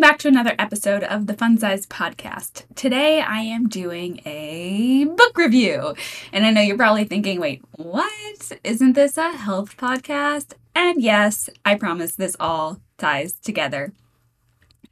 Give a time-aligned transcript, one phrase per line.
[0.00, 2.64] back to another episode of the Fun Size Podcast.
[2.74, 5.94] Today I am doing a book review.
[6.32, 8.52] And I know you're probably thinking, wait, what?
[8.62, 10.52] Isn't this a health podcast?
[10.74, 13.92] And yes, I promise this all ties together.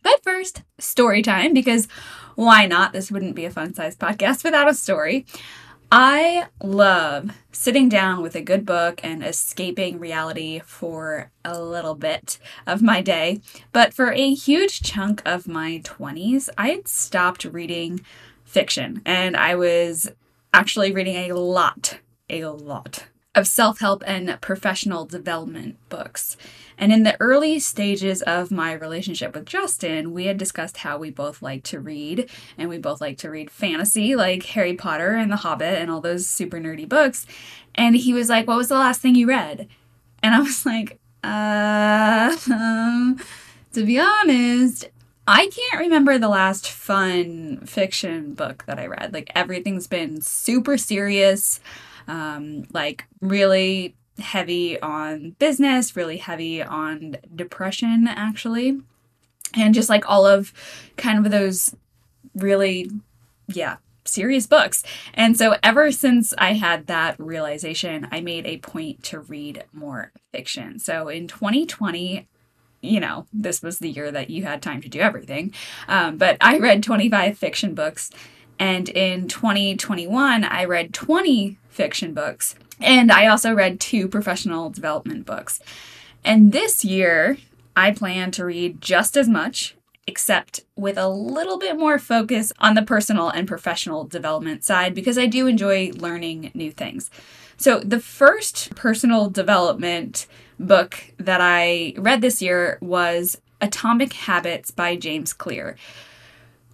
[0.02, 1.89] But first, story time, because
[2.34, 2.92] why not?
[2.92, 5.27] This wouldn't be a fun size podcast without a story.
[5.91, 12.39] I love sitting down with a good book and escaping reality for a little bit
[12.67, 13.41] of my day.
[13.72, 18.00] But for a huge chunk of my 20s, I had stopped reading
[18.44, 20.11] fiction and I was
[20.53, 23.05] actually reading a lot, a lot
[23.39, 26.36] of self help and professional development books.
[26.77, 31.11] And in the early stages of my relationship with Justin, we had discussed how we
[31.11, 35.31] both like to read, and we both like to read fantasy, like Harry Potter and
[35.31, 37.27] The Hobbit and all those super nerdy books.
[37.75, 39.69] And he was like, What was the last thing you read?
[40.22, 43.19] And I was like, Uh, um,
[43.72, 44.89] to be honest,
[45.27, 49.12] I can't remember the last fun fiction book that I read.
[49.12, 51.61] Like, everything's been super serious,
[52.09, 58.81] um, like, really heavy on business, really heavy on depression, actually.
[59.55, 60.53] And just like all of
[60.97, 61.75] kind of those
[62.34, 62.91] really,
[63.47, 64.83] yeah, serious books.
[65.15, 70.12] And so ever since I had that realization, I made a point to read more
[70.33, 70.78] fiction.
[70.78, 72.27] So in 2020,
[72.81, 75.53] you know, this was the year that you had time to do everything.
[75.88, 78.11] Um, but I read 25 fiction books.
[78.61, 82.56] And in 2021, I read 20 fiction books.
[82.81, 85.61] And I also read two professional development books.
[86.25, 87.39] And this year,
[87.77, 92.75] I plan to read just as much, except with a little bit more focus on
[92.75, 97.11] the personal and professional development side because I do enjoy learning new things.
[97.56, 100.27] So, the first personal development
[100.59, 105.77] book that I read this year was Atomic Habits by James Clear,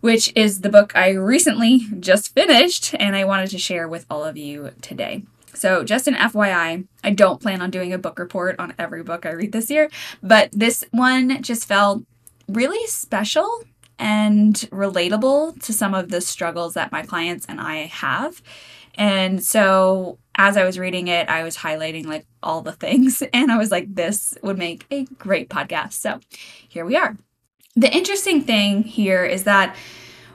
[0.04, 4.22] which is the book I recently just finished and I wanted to share with all
[4.22, 5.22] of you today.
[5.54, 9.24] So, just an FYI, I don't plan on doing a book report on every book
[9.24, 9.88] I read this year,
[10.22, 12.04] but this one just felt
[12.48, 13.48] really special
[13.98, 18.42] and relatable to some of the struggles that my clients and I have.
[18.96, 23.50] And so, as I was reading it, I was highlighting like all the things, and
[23.50, 25.94] I was like, this would make a great podcast.
[25.94, 26.20] So,
[26.68, 27.16] here we are.
[27.76, 29.74] The interesting thing here is that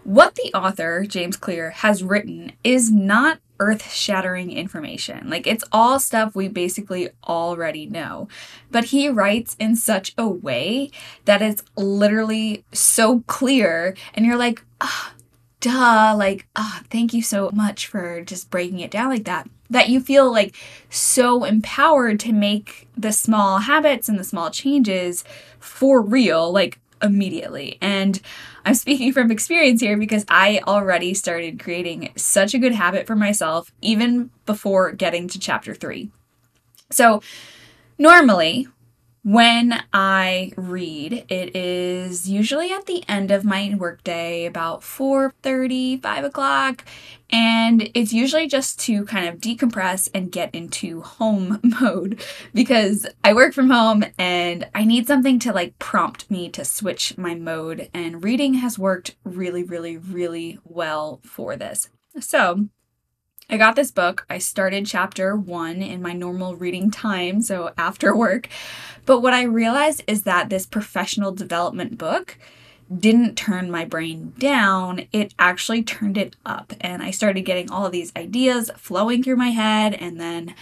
[0.03, 5.29] what the author, James Clear, has written is not earth shattering information.
[5.29, 8.27] Like it's all stuff we basically already know.
[8.71, 10.91] But he writes in such a way
[11.25, 15.17] that it's literally so clear, and you're like, ah, oh,
[15.61, 19.49] duh, like, ah, oh, thank you so much for just breaking it down like that.
[19.69, 20.55] That you feel like
[20.89, 25.23] so empowered to make the small habits and the small changes
[25.59, 27.77] for real, like immediately.
[27.81, 28.19] And
[28.65, 33.15] I'm speaking from experience here because I already started creating such a good habit for
[33.15, 36.11] myself even before getting to chapter three.
[36.91, 37.21] So,
[37.97, 38.67] normally,
[39.23, 46.23] when I read, it is usually at the end of my workday, about 4:30, 5
[46.23, 46.85] o'clock,
[47.29, 53.33] and it's usually just to kind of decompress and get into home mode because I
[53.33, 57.89] work from home and I need something to like prompt me to switch my mode,
[57.93, 61.89] and reading has worked really, really, really well for this.
[62.19, 62.67] So,
[63.49, 64.25] I got this book.
[64.29, 68.47] I started chapter one in my normal reading time, so after work.
[69.05, 72.37] But what I realized is that this professional development book
[72.95, 76.73] didn't turn my brain down, it actually turned it up.
[76.81, 79.93] And I started getting all these ideas flowing through my head.
[79.93, 80.53] And then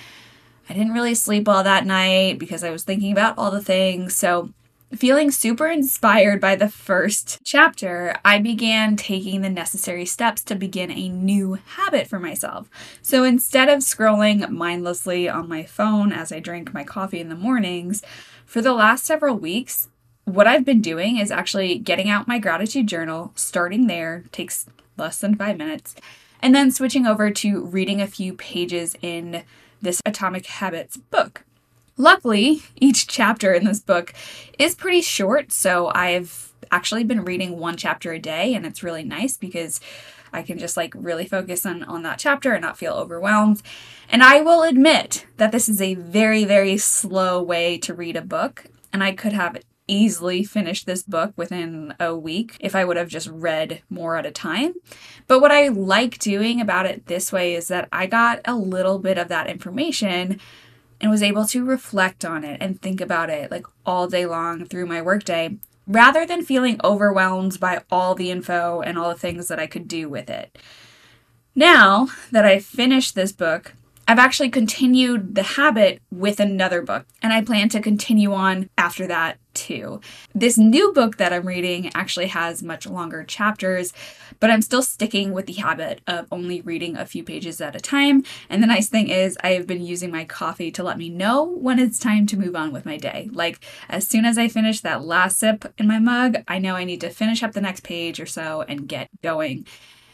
[0.70, 4.16] I didn't really sleep all that night because I was thinking about all the things.
[4.16, 4.52] So
[4.96, 10.90] Feeling super inspired by the first chapter, I began taking the necessary steps to begin
[10.90, 12.70] a new habit for myself.
[13.02, 17.36] So instead of scrolling mindlessly on my phone as I drink my coffee in the
[17.36, 18.02] mornings,
[18.46, 19.90] for the last several weeks,
[20.24, 25.20] what I've been doing is actually getting out my gratitude journal, starting there, takes less
[25.20, 25.96] than five minutes,
[26.42, 29.44] and then switching over to reading a few pages in
[29.82, 31.44] this Atomic Habits book.
[31.98, 34.14] Luckily, each chapter in this book
[34.60, 39.04] is pretty short, so I've actually been reading one chapter a day, and it's really
[39.04, 39.80] nice because
[40.32, 43.64] I can just like really focus on, on that chapter and not feel overwhelmed.
[44.10, 48.22] And I will admit that this is a very, very slow way to read a
[48.22, 49.58] book, and I could have
[49.88, 54.26] easily finished this book within a week if I would have just read more at
[54.26, 54.76] a time.
[55.28, 59.00] But what I like doing about it this way is that I got a little
[59.00, 60.40] bit of that information
[61.00, 64.66] and was able to reflect on it and think about it like all day long
[64.66, 65.58] through my workday
[65.88, 69.88] rather than feeling overwhelmed by all the info and all the things that I could
[69.88, 70.58] do with it.
[71.56, 73.74] Now that I've finished this book,
[74.10, 79.06] I've actually continued the habit with another book, and I plan to continue on after
[79.08, 80.00] that too.
[80.34, 83.92] This new book that I'm reading actually has much longer chapters,
[84.40, 87.82] but I'm still sticking with the habit of only reading a few pages at a
[87.82, 88.24] time.
[88.50, 91.44] And the nice thing is, I have been using my coffee to let me know
[91.44, 93.30] when it's time to move on with my day.
[93.34, 93.60] Like,
[93.90, 97.02] as soon as I finish that last sip in my mug, I know I need
[97.02, 99.68] to finish up the next page or so and get going.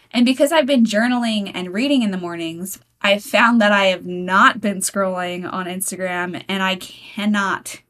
[0.09, 4.05] And because I've been journaling and reading in the mornings, I've found that I have
[4.05, 7.81] not been scrolling on Instagram and I cannot,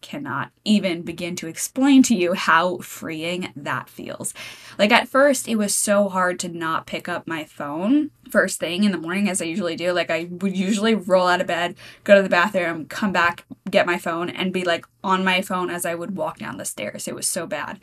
[0.00, 4.32] cannot even begin to explain to you how freeing that feels.
[4.78, 8.84] Like at first, it was so hard to not pick up my phone first thing
[8.84, 9.90] in the morning as I usually do.
[9.92, 11.74] Like I would usually roll out of bed,
[12.04, 15.68] go to the bathroom, come back, get my phone, and be like on my phone
[15.68, 17.08] as I would walk down the stairs.
[17.08, 17.80] It was so bad.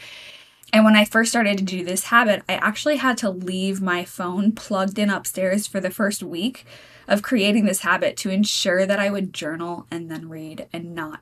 [0.73, 4.03] And when I first started to do this habit, I actually had to leave my
[4.03, 6.65] phone plugged in upstairs for the first week
[7.07, 11.21] of creating this habit to ensure that I would journal and then read and not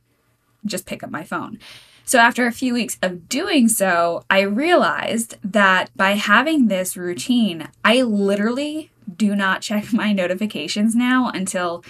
[0.65, 1.59] just pick up my phone.
[2.07, 7.69] So, after a few weeks of doing so, I realized that by having this routine,
[7.83, 11.83] I literally do not check my notifications now until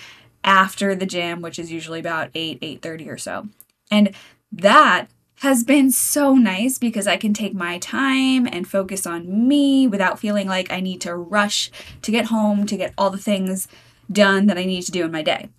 [0.43, 3.49] after the gym, which is usually about 8, 8:30 or so.
[3.91, 4.11] And
[4.51, 5.09] that
[5.39, 10.19] has been so nice because I can take my time and focus on me without
[10.19, 11.69] feeling like I need to rush
[12.01, 13.67] to get home to get all the things
[14.11, 15.49] done that I need to do in my day.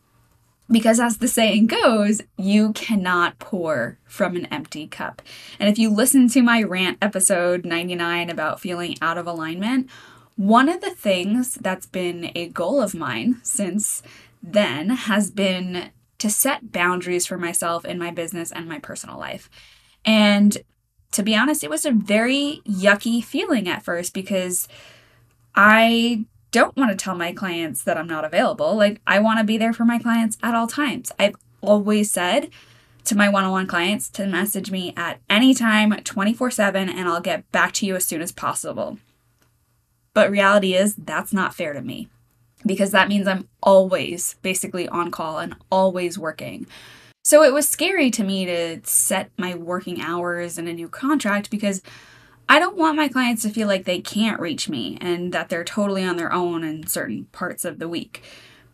[0.69, 5.23] Because as the saying goes, you cannot pour from an empty cup.
[5.61, 9.89] And if you listen to my rant episode 99 about feeling out of alignment,
[10.35, 14.03] one of the things that's been a goal of mine since
[14.43, 19.51] then has been to set boundaries for myself in my business and my personal life.
[20.05, 20.57] And
[21.13, 24.69] to be honest, it was a very yucky feeling at first because
[25.55, 28.75] I don't want to tell my clients that I'm not available.
[28.77, 31.13] Like, I want to be there for my clients at all times.
[31.19, 32.51] I've always said
[33.05, 37.09] to my one on one clients to message me at any time, 24 7, and
[37.09, 38.99] I'll get back to you as soon as possible.
[40.15, 42.09] But reality is, that's not fair to me
[42.67, 46.67] because that means I'm always basically on call and always working.
[47.25, 51.51] So it was scary to me to set my working hours in a new contract
[51.51, 51.83] because
[52.49, 55.65] I don't want my clients to feel like they can't reach me and that they're
[55.65, 58.23] totally on their own in certain parts of the week.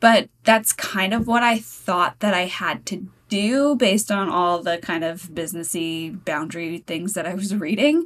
[0.01, 4.63] But that's kind of what I thought that I had to do based on all
[4.63, 8.05] the kind of businessy boundary things that I was reading.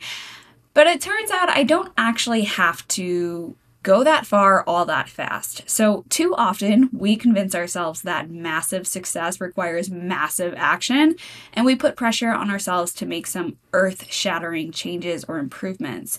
[0.74, 3.56] But it turns out I don't actually have to
[3.86, 5.62] go that far all that fast.
[5.70, 11.14] So, too often we convince ourselves that massive success requires massive action,
[11.52, 16.18] and we put pressure on ourselves to make some earth shattering changes or improvements.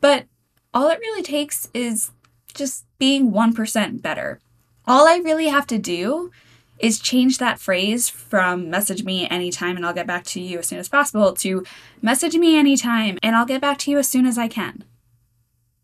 [0.00, 0.26] But
[0.72, 2.12] all it really takes is
[2.54, 4.38] just being 1% better.
[4.86, 6.30] All I really have to do
[6.78, 10.68] is change that phrase from message me anytime and I'll get back to you as
[10.68, 11.64] soon as possible to
[12.00, 14.84] message me anytime and I'll get back to you as soon as I can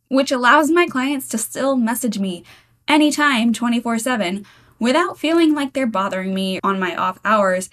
[0.08, 2.44] which allows my clients to still message me
[2.88, 4.46] anytime 24 7
[4.78, 7.70] without feeling like they're bothering me on my off hours.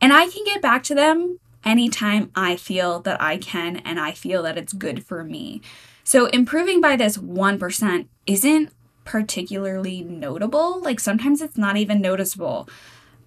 [0.00, 4.12] And I can get back to them anytime I feel that I can and I
[4.12, 5.62] feel that it's good for me.
[6.04, 8.72] So improving by this 1% isn't
[9.04, 10.80] particularly notable.
[10.80, 12.68] Like sometimes it's not even noticeable,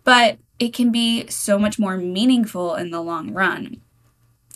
[0.03, 3.81] but it can be so much more meaningful in the long run.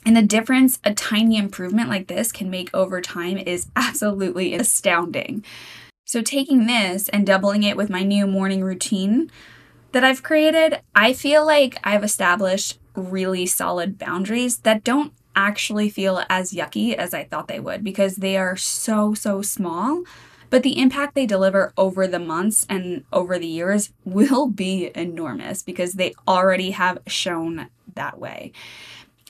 [0.10, 5.46] And the difference a tiny improvement like this can make over time is absolutely astounding.
[6.04, 9.30] So, taking this and doubling it with my new morning routine
[9.92, 16.24] that I've created, I feel like I've established really solid boundaries that don't actually feel
[16.28, 20.02] as yucky as I thought they would because they are so, so small.
[20.50, 25.62] But the impact they deliver over the months and over the years will be enormous
[25.62, 28.54] because they already have shown that way.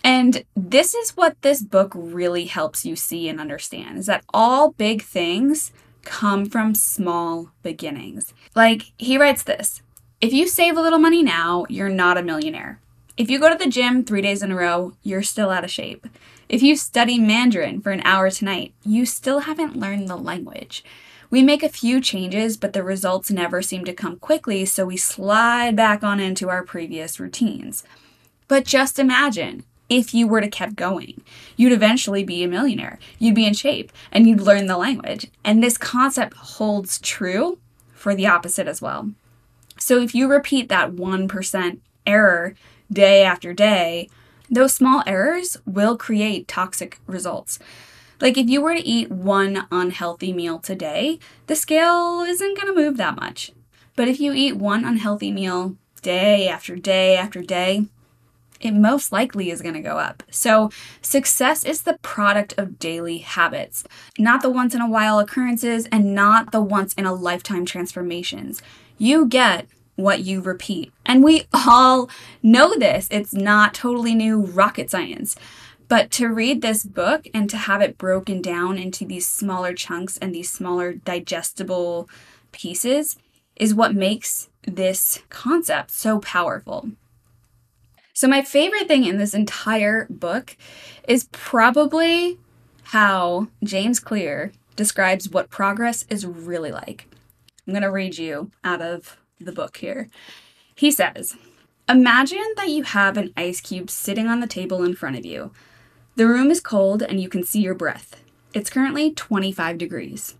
[0.03, 4.71] And this is what this book really helps you see and understand is that all
[4.71, 5.71] big things
[6.03, 8.33] come from small beginnings.
[8.55, 9.81] Like he writes this
[10.21, 12.79] if you save a little money now, you're not a millionaire.
[13.15, 15.71] If you go to the gym three days in a row, you're still out of
[15.71, 16.07] shape.
[16.47, 20.83] If you study Mandarin for an hour tonight, you still haven't learned the language.
[21.29, 24.97] We make a few changes, but the results never seem to come quickly, so we
[24.97, 27.83] slide back on into our previous routines.
[28.47, 31.21] But just imagine if you were to keep going.
[31.57, 32.99] You'd eventually be a millionaire.
[33.17, 35.27] You'd be in shape and you'd learn the language.
[35.43, 37.57] And this concept holds true
[37.93, 39.11] for the opposite as well.
[39.77, 42.55] So if you repeat that 1% error
[42.91, 44.09] day after day,
[44.49, 47.59] those small errors will create toxic results.
[48.21, 52.81] Like if you were to eat one unhealthy meal today, the scale isn't going to
[52.81, 53.51] move that much.
[53.95, 57.85] But if you eat one unhealthy meal day after day after day,
[58.59, 60.23] it most likely is going to go up.
[60.29, 60.69] So,
[61.01, 63.83] success is the product of daily habits,
[64.17, 68.61] not the once in a while occurrences and not the once in a lifetime transformations.
[68.97, 70.91] You get what you repeat.
[71.05, 72.09] And we all
[72.41, 73.07] know this.
[73.11, 75.35] It's not totally new rocket science.
[75.87, 80.17] But to read this book and to have it broken down into these smaller chunks
[80.17, 82.07] and these smaller digestible
[82.51, 83.17] pieces
[83.55, 86.91] is what makes this concept so powerful.
[88.19, 90.57] So, my favorite thing in this entire book
[91.07, 92.37] is probably
[92.83, 97.07] how James Clear describes what progress is really like.
[97.65, 100.09] I'm going to read you out of the book here.
[100.75, 101.37] He says,
[101.87, 105.53] Imagine that you have an ice cube sitting on the table in front of you.
[106.17, 108.21] The room is cold and you can see your breath.
[108.53, 110.35] It's currently 25 degrees.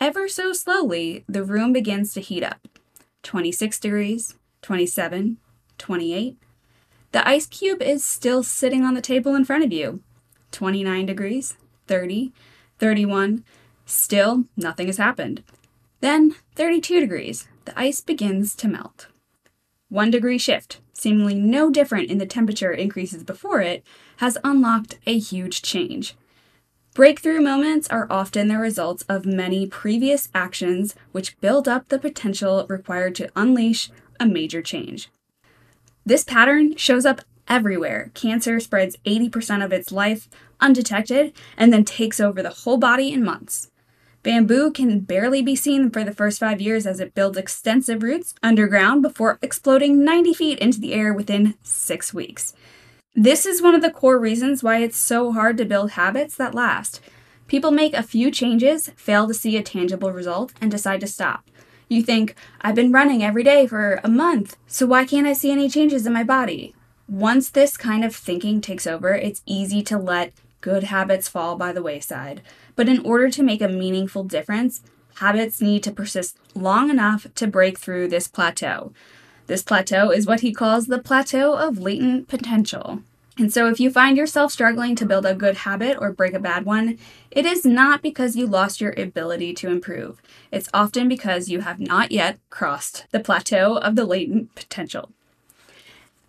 [0.00, 2.66] Ever so slowly, the room begins to heat up
[3.22, 5.36] 26 degrees, 27,
[5.76, 6.38] 28.
[7.12, 10.00] The ice cube is still sitting on the table in front of you
[10.52, 12.32] 29 degrees, 30,
[12.78, 13.44] 31.
[13.86, 15.42] Still, nothing has happened.
[16.00, 19.08] Then 32 degrees, the ice begins to melt.
[19.88, 23.82] One degree shift, seemingly no different in the temperature increases before it,
[24.18, 26.14] has unlocked a huge change.
[26.94, 32.66] Breakthrough moments are often the results of many previous actions which build up the potential
[32.68, 35.08] required to unleash a major change.
[36.08, 38.10] This pattern shows up everywhere.
[38.14, 40.26] Cancer spreads 80% of its life
[40.58, 43.70] undetected and then takes over the whole body in months.
[44.22, 48.32] Bamboo can barely be seen for the first five years as it builds extensive roots
[48.42, 52.54] underground before exploding 90 feet into the air within six weeks.
[53.14, 56.54] This is one of the core reasons why it's so hard to build habits that
[56.54, 57.02] last.
[57.48, 61.44] People make a few changes, fail to see a tangible result, and decide to stop.
[61.88, 65.50] You think, I've been running every day for a month, so why can't I see
[65.50, 66.74] any changes in my body?
[67.08, 71.72] Once this kind of thinking takes over, it's easy to let good habits fall by
[71.72, 72.42] the wayside.
[72.76, 74.82] But in order to make a meaningful difference,
[75.16, 78.92] habits need to persist long enough to break through this plateau.
[79.46, 83.02] This plateau is what he calls the plateau of latent potential.
[83.38, 86.40] And so, if you find yourself struggling to build a good habit or break a
[86.40, 86.98] bad one,
[87.30, 90.20] it is not because you lost your ability to improve.
[90.50, 95.12] It's often because you have not yet crossed the plateau of the latent potential.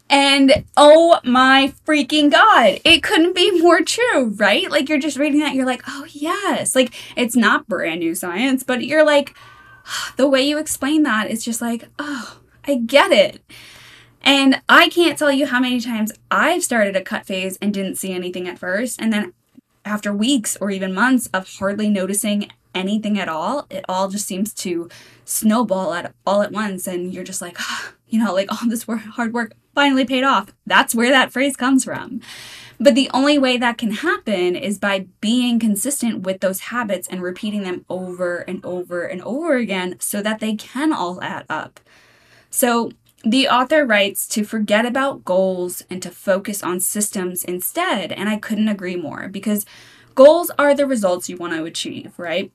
[0.10, 4.70] And oh my freaking God, it couldn't be more true, right?
[4.70, 6.76] Like you're just reading that, you're like, oh yes.
[6.76, 9.36] Like it's not brand new science, but you're like,
[10.18, 13.42] the way you explain that is just like, oh, I get it.
[14.22, 17.96] And I can't tell you how many times I've started a cut phase and didn't
[17.96, 19.02] see anything at first.
[19.02, 19.34] And then
[19.86, 24.54] after weeks or even months of hardly noticing anything at all, it all just seems
[24.54, 24.90] to
[25.26, 26.88] snowball at all at once.
[26.88, 30.24] And you're just like, oh, you know, like all this work, hard work finally paid
[30.24, 30.54] off.
[30.66, 32.22] That's where that phrase comes from.
[32.80, 37.22] But the only way that can happen is by being consistent with those habits and
[37.22, 41.82] repeating them over and over and over again so that they can all add up.
[42.50, 42.92] So,
[43.24, 48.12] the author writes to forget about goals and to focus on systems instead.
[48.12, 49.66] And I couldn't agree more because
[50.16, 52.52] goals are the results you want to achieve, right?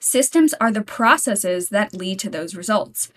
[0.00, 3.12] Systems are the processes that lead to those results.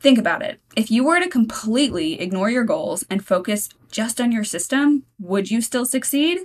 [0.00, 0.60] Think about it.
[0.76, 5.50] If you were to completely ignore your goals and focus just on your system, would
[5.50, 6.40] you still succeed?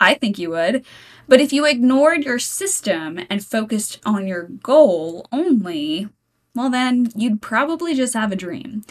[0.00, 0.84] I think you would.
[1.26, 6.08] But if you ignored your system and focused on your goal only,
[6.56, 8.84] well, then you'd probably just have a dream.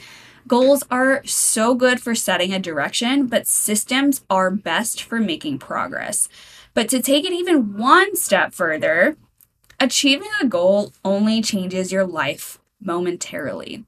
[0.47, 6.29] Goals are so good for setting a direction, but systems are best for making progress.
[6.75, 9.17] But to take it even one step further,
[9.79, 13.85] achieving a goal only changes your life momentarily.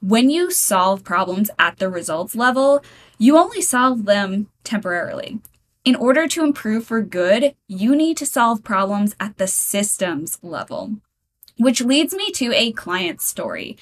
[0.00, 2.84] When you solve problems at the results level,
[3.18, 5.40] you only solve them temporarily.
[5.84, 10.96] In order to improve for good, you need to solve problems at the systems level.
[11.58, 13.76] Which leads me to a client story.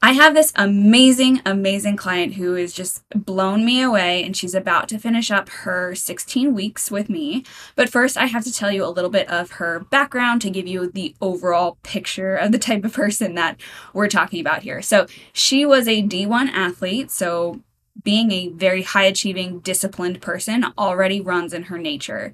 [0.00, 4.88] I have this amazing, amazing client who has just blown me away, and she's about
[4.90, 7.44] to finish up her 16 weeks with me.
[7.74, 10.68] But first, I have to tell you a little bit of her background to give
[10.68, 13.60] you the overall picture of the type of person that
[13.92, 14.82] we're talking about here.
[14.82, 17.60] So, she was a D1 athlete, so
[18.04, 22.32] being a very high achieving, disciplined person already runs in her nature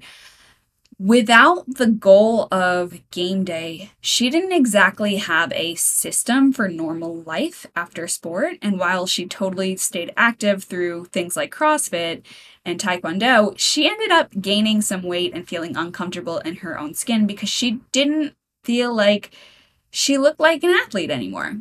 [0.97, 7.65] without the goal of game day, she didn't exactly have a system for normal life
[7.75, 8.57] after sport.
[8.61, 12.25] And while she totally stayed active through things like CrossFit
[12.63, 17.27] and Taekwondo, she ended up gaining some weight and feeling uncomfortable in her own skin
[17.27, 19.31] because she didn't feel like
[19.91, 21.57] she looked like an athlete anymore.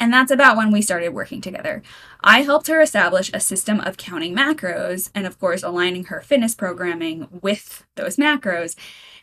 [0.00, 1.82] And that's about when we started working together.
[2.22, 6.54] I helped her establish a system of counting macros and, of course, aligning her fitness
[6.54, 8.76] programming with those macros.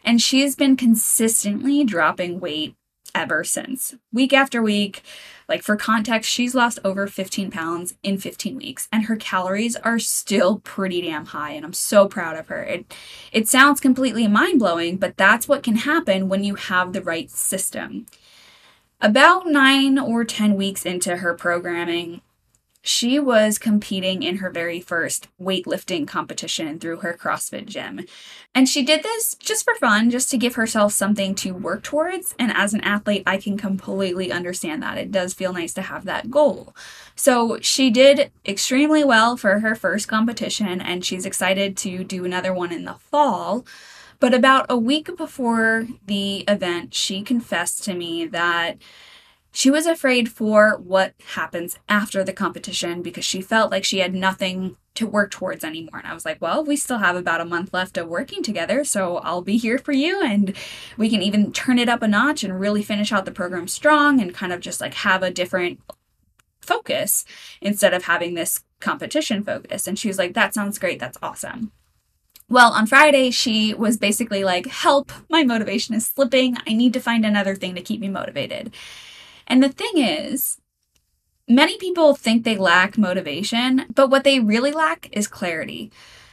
[0.04, 2.76] And she's been consistently dropping weight
[3.14, 3.96] ever since.
[4.14, 5.02] Week after week,
[5.48, 10.00] like for context, she's lost over 15 pounds in 15 weeks and her calories are
[10.00, 12.64] still pretty damn high and I'm so proud of her.
[12.64, 12.94] It
[13.32, 18.06] it sounds completely mind-blowing, but that's what can happen when you have the right system.
[19.02, 22.20] About 9 or 10 weeks into her programming,
[22.82, 28.02] she was competing in her very first weightlifting competition through her CrossFit gym.
[28.54, 32.36] And she did this just for fun, just to give herself something to work towards.
[32.38, 34.98] And as an athlete, I can completely understand that.
[34.98, 36.76] It does feel nice to have that goal.
[37.16, 42.54] So she did extremely well for her first competition, and she's excited to do another
[42.54, 43.66] one in the fall.
[44.20, 48.78] But about a week before the event, she confessed to me that
[49.52, 54.14] she was afraid for what happens after the competition because she felt like she had
[54.14, 56.00] nothing to work towards anymore.
[56.00, 58.84] And I was like, well, we still have about a month left of working together,
[58.84, 60.56] so I'll be here for you and
[60.98, 64.20] we can even turn it up a notch and really finish out the program strong
[64.22, 65.80] and kind of just like have a different
[66.62, 67.24] focus
[67.62, 69.88] instead of having this competition focus.
[69.88, 71.00] And she was like, that sounds great.
[71.00, 71.72] That's awesome.
[72.50, 76.58] Well, on Friday, she was basically like, Help, my motivation is slipping.
[76.66, 78.74] I need to find another thing to keep me motivated.
[79.46, 80.58] And the thing is,
[81.48, 85.92] many people think they lack motivation, but what they really lack is clarity.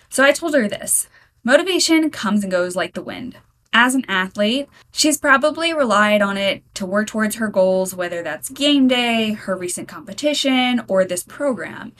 [0.09, 1.09] So I told her this
[1.45, 3.37] motivation comes and goes like the wind.
[3.75, 8.49] As an athlete, she's probably relied on it to work towards her goals, whether that's
[8.49, 11.93] game day, her recent competition, or this program.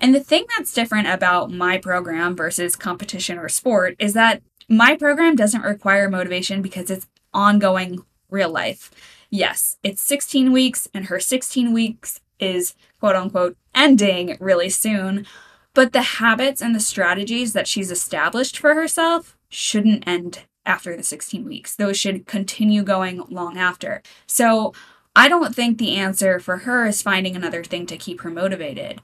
[0.00, 4.96] And the thing that's different about my program versus competition or sport is that my
[4.96, 8.90] program doesn't require motivation because it's ongoing real life
[9.30, 15.26] yes, it's 16 weeks and her 16 weeks is quote unquote ending really soon.
[15.72, 21.04] But the habits and the strategies that she's established for herself shouldn't end after the
[21.04, 21.76] 16 weeks.
[21.76, 24.02] Those should continue going long after.
[24.26, 24.74] So
[25.14, 29.00] I don't think the answer for her is finding another thing to keep her motivated.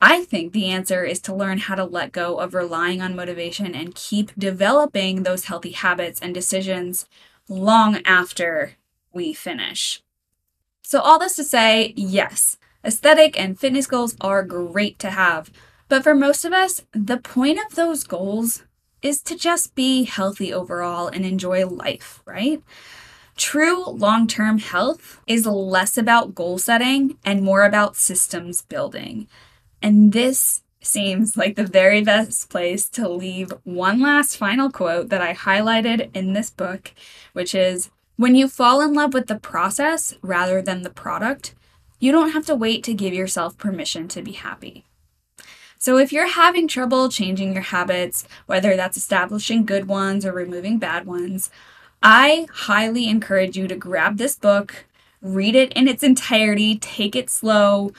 [0.00, 3.74] I think the answer is to learn how to let go of relying on motivation
[3.74, 7.06] and keep developing those healthy habits and decisions
[7.48, 8.72] long after
[9.12, 10.02] we finish.
[10.82, 15.50] So, all this to say, yes, aesthetic and fitness goals are great to have,
[15.88, 18.64] but for most of us, the point of those goals
[19.02, 22.62] is to just be healthy overall and enjoy life, right?
[23.36, 29.28] True long term health is less about goal setting and more about systems building.
[29.82, 35.20] And this seems like the very best place to leave one last final quote that
[35.20, 36.92] I highlighted in this book,
[37.32, 41.54] which is when you fall in love with the process rather than the product,
[41.98, 44.84] you don't have to wait to give yourself permission to be happy.
[45.78, 50.78] So, if you're having trouble changing your habits, whether that's establishing good ones or removing
[50.78, 51.50] bad ones,
[52.02, 54.86] I highly encourage you to grab this book,
[55.20, 57.92] read it in its entirety, take it slow.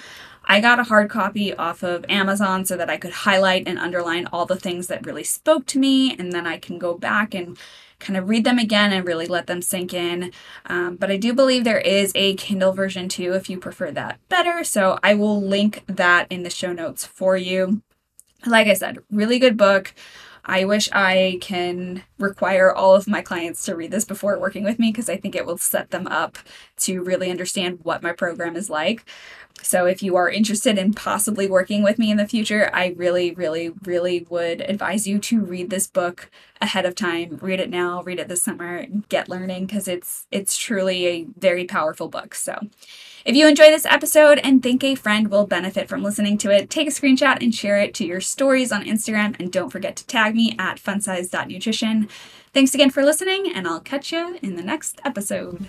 [0.48, 4.28] I got a hard copy off of Amazon so that I could highlight and underline
[4.28, 7.58] all the things that really spoke to me, and then I can go back and
[8.00, 10.32] kind of read them again and really let them sink in.
[10.68, 14.20] Um, but I do believe there is a Kindle version too if you prefer that
[14.30, 14.64] better.
[14.64, 17.82] So I will link that in the show notes for you.
[18.46, 19.94] Like I said, really good book.
[20.50, 24.80] I wish I can require all of my clients to read this before working with
[24.80, 26.38] me because I think it will set them up
[26.78, 29.04] to really understand what my program is like.
[29.62, 33.32] So if you are interested in possibly working with me in the future, I really,
[33.32, 36.30] really, really would advise you to read this book
[36.62, 37.38] ahead of time.
[37.42, 41.66] Read it now, read it this summer, get learning because it's it's truly a very
[41.66, 42.34] powerful book.
[42.36, 42.68] So
[43.26, 46.70] if you enjoy this episode and think a friend will benefit from listening to it,
[46.70, 50.08] take a screenshot and share it to your stories on Instagram and don't forget to
[50.08, 52.08] tag me at funsize.nutrition.
[52.54, 55.68] Thanks again for listening and I'll catch you in the next episode.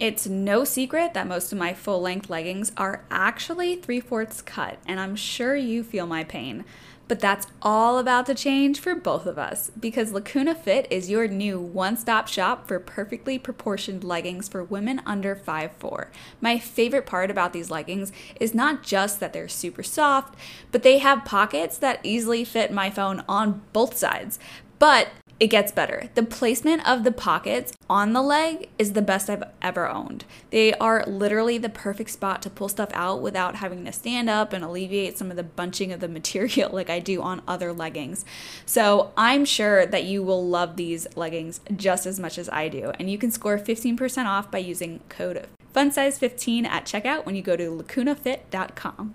[0.00, 4.78] It's no secret that most of my full length leggings are actually three fourths cut,
[4.86, 6.64] and I'm sure you feel my pain.
[7.06, 11.28] But that's all about to change for both of us because Lacuna Fit is your
[11.28, 16.06] new one stop shop for perfectly proportioned leggings for women under 5'4.
[16.40, 18.10] My favorite part about these leggings
[18.40, 20.34] is not just that they're super soft,
[20.72, 24.38] but they have pockets that easily fit my phone on both sides.
[24.78, 25.08] But
[25.40, 26.10] it gets better.
[26.14, 30.26] The placement of the pockets on the leg is the best I've ever owned.
[30.50, 34.52] They are literally the perfect spot to pull stuff out without having to stand up
[34.52, 38.26] and alleviate some of the bunching of the material like I do on other leggings.
[38.66, 42.92] So I'm sure that you will love these leggings just as much as I do.
[42.98, 47.56] And you can score 15% off by using code FUNSIZE15 at checkout when you go
[47.56, 49.14] to lacunafit.com.